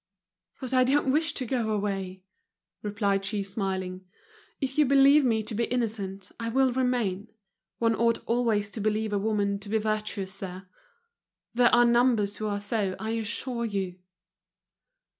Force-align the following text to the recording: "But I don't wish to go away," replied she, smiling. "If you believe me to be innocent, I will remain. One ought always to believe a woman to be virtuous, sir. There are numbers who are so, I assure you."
"But 0.59 0.73
I 0.73 0.83
don't 0.83 1.11
wish 1.11 1.31
to 1.35 1.45
go 1.45 1.69
away," 1.69 2.23
replied 2.81 3.23
she, 3.23 3.43
smiling. 3.43 4.03
"If 4.59 4.79
you 4.79 4.85
believe 4.87 5.23
me 5.23 5.43
to 5.43 5.53
be 5.53 5.65
innocent, 5.65 6.31
I 6.39 6.49
will 6.49 6.73
remain. 6.73 7.27
One 7.77 7.93
ought 7.93 8.17
always 8.25 8.71
to 8.71 8.81
believe 8.81 9.13
a 9.13 9.19
woman 9.19 9.59
to 9.59 9.69
be 9.69 9.77
virtuous, 9.77 10.33
sir. 10.33 10.65
There 11.53 11.69
are 11.71 11.85
numbers 11.85 12.37
who 12.37 12.47
are 12.47 12.59
so, 12.59 12.95
I 12.97 13.11
assure 13.11 13.63
you." 13.63 13.99